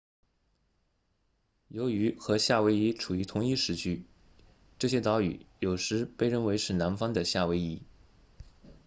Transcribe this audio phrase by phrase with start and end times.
[1.67, 4.03] 由于和夏威夷处于同一时区
[4.79, 7.83] 这些岛屿有时被认为是南方的夏威夷